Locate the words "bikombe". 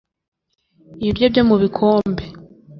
1.61-2.23